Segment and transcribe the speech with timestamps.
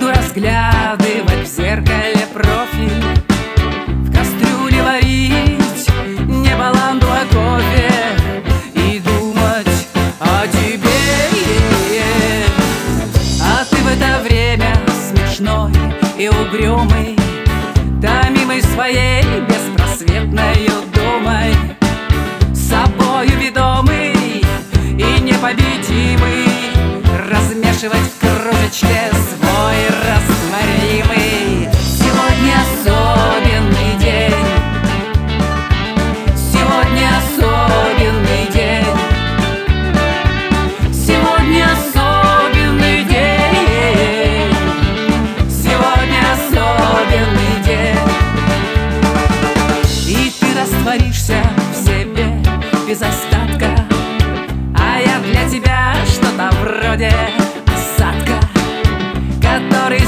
[0.00, 2.19] буду разглядывать в зеркале.
[55.30, 57.12] Для тебя что-то вроде
[57.66, 58.40] осадка
[59.40, 60.00] Который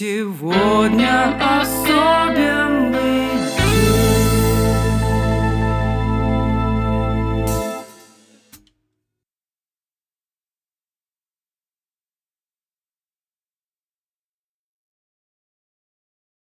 [0.00, 1.79] Сегодня особенно